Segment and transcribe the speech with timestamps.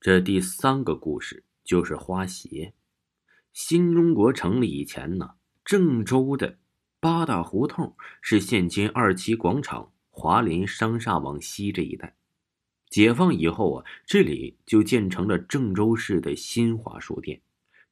[0.00, 2.72] 这第三个故事就是花鞋。
[3.52, 5.30] 新中国成立以前呢，
[5.64, 6.56] 郑州的
[7.00, 12.14] 八大胡同是现今二七广场、华林商厦往西这一带。
[12.88, 17.40] 解放以后啊，这里就建成了郑州市的新华书店。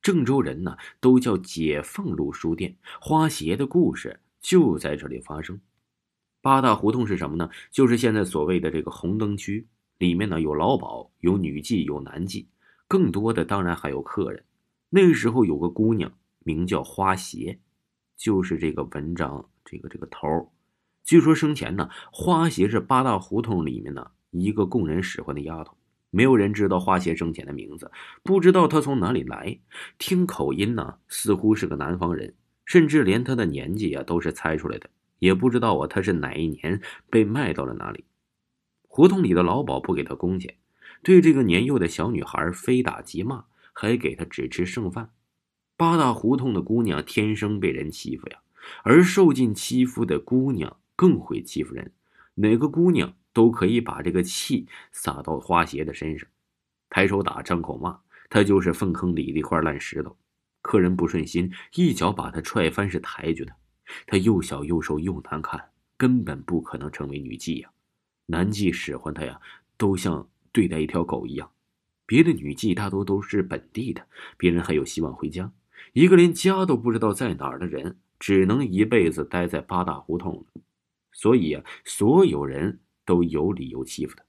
[0.01, 2.77] 郑州人呢都叫解放路书店。
[3.01, 5.61] 花鞋的故事就在这里发生。
[6.41, 7.51] 八大胡同是什么呢？
[7.73, 9.67] 就是现在所谓的这个红灯区。
[9.99, 12.47] 里面呢有老鸨，有女妓，有男妓，
[12.87, 14.45] 更多的当然还有客人。
[14.91, 17.59] 那时候有个姑娘名叫花鞋，
[18.17, 20.53] 就是这个文章这个这个头
[21.03, 25.77] 据说生前呢，花鞋是八大胡同里面呢一个供人使唤的丫头，
[26.11, 27.91] 没有人知道花鞋生前的名字，
[28.23, 29.59] 不知道她从哪里来，
[29.99, 38.05] 听口音呢似乎是个南方人，甚至连她的年纪啊都是猜出来的，也不知道啊她是哪一年被卖到了哪里。
[38.97, 40.57] 胡同里的老鸨不给他工钱，
[41.03, 43.45] 对这个年幼的小女孩非打即骂，
[43.75, 45.11] 还给她只吃剩饭。
[45.77, 48.39] 八大胡同的姑娘天生被人欺负呀，
[48.85, 51.93] 而受尽欺负的姑娘更会欺负人。
[52.37, 56.27] 哪个姑娘都可以把这个气撒到花鞋的身上，
[56.89, 58.01] 抬手打，张口骂，
[58.31, 60.17] 他就是粪坑里的一块烂石头。
[60.63, 63.55] 客人不顺心，一脚把他踹翻，是抬举她。
[64.07, 65.63] 他又小又瘦又难看，
[65.99, 67.69] 根本不可能成为女妓呀。
[68.27, 69.41] 男妓使唤他呀，
[69.77, 71.51] 都像对待一条狗一样。
[72.05, 75.53] 别的女妓大多都是本地的，别人还有希望回家。
[75.93, 80.45] 一个连家都不知道在哪儿的人，只能一辈子待在八大胡同。
[81.13, 84.25] 所以啊，所有人都有理由欺负他。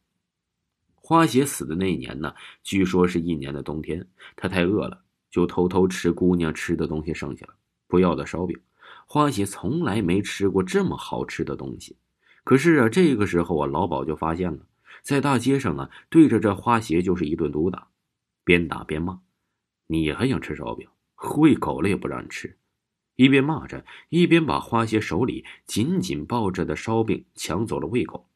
[0.96, 2.34] 花鞋死的那一年呢，
[2.64, 7.53] 据说是一年的冬天，他太饿了，就偷偷吃姑娘吃的东西剩下了
[7.88, 8.59] 不要的烧饼。
[9.06, 11.96] 花鞋从来没吃过这么好吃的东西。
[12.47, 14.59] 可是啊，这个时候啊，老鸨就发现了，
[15.02, 17.90] 在大街上啊，对着这花鞋就是一顿毒打，
[18.46, 19.19] 边打边骂
[19.88, 20.88] ：“你还想吃烧饼？
[21.35, 22.56] 喂狗了也不让你吃！”
[23.18, 28.30] 一边骂着，一边把花鞋手里紧紧抱着的烧饼抢走了喂狗。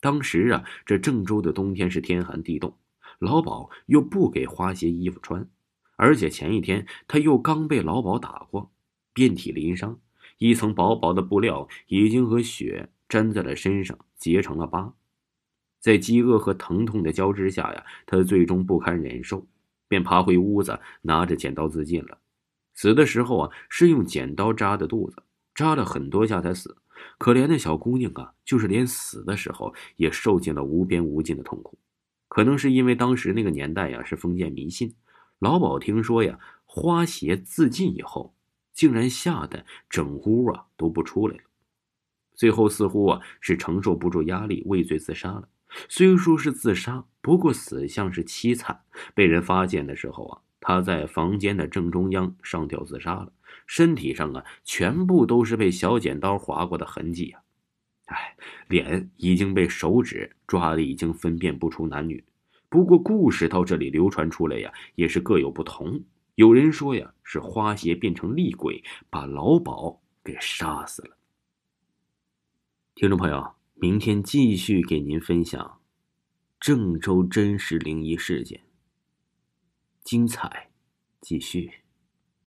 [0.00, 2.74] 当时啊，这郑州的冬天是天寒地冻，
[3.18, 5.46] 老鸨又不给花鞋衣服穿，
[5.96, 8.72] 而且前一天他又刚被老鸨打过，
[9.12, 10.00] 遍体鳞伤，
[10.38, 12.88] 一层薄薄的布料已经和血。
[13.10, 14.94] 粘在了身上，结成了疤。
[15.80, 19.46] 在饥饿和疼痛的交织下呀，他最终不堪忍受，
[19.88, 22.18] 便爬回屋子，拿着剪刀自尽了。
[22.74, 25.22] 死的时候啊，是用剪刀扎的肚子，
[25.54, 26.76] 扎了很多下才死。
[27.18, 31.78] 可怜的小姑娘啊，就是连死的时候也受尽了无边无尽的痛苦。
[32.28, 34.94] 可能是因为当时那个年代呀是封建迷信，
[35.38, 38.34] 老鸨听说呀花鞋自尽以后，
[38.74, 41.42] 竟然吓得整屋啊都不出来了。
[42.40, 45.46] 最后似乎啊是承受不住压力，畏罪自杀了。
[45.90, 48.80] 虽说是自杀，不过死相是凄惨。
[49.14, 53.30] 被人发现的时候啊，他在房间的正中央上吊自杀了，
[53.66, 57.42] 身体上啊全部都是被小剪刀划过的痕迹啊！
[58.06, 58.34] 哎，
[58.68, 62.24] 脸已经被手指抓的已经分辨不出男女。
[62.70, 66.02] 不过故事到这里流传出来呀，也是各有不同。
[66.36, 71.19] 有人说呀，是花鞋变成厉鬼，把老鸨给杀死了。
[72.94, 75.80] 听众朋友，明天继续给您分享
[76.58, 78.60] 郑州真实灵异事件，
[80.04, 80.70] 精彩
[81.20, 81.79] 继续。